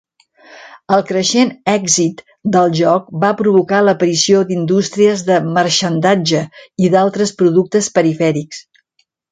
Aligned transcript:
El 0.95 1.03
creixent 1.09 1.51
èxit 1.73 2.23
del 2.55 2.73
joc 2.81 3.13
va 3.25 3.31
provocar 3.43 3.83
l'aparició 3.85 4.43
d'indústries 4.49 5.25
de 5.31 5.39
marxandatge 5.61 6.45
i 6.87 6.95
d'altres 6.97 7.37
productes 7.45 7.97
perifèrics. 8.01 8.67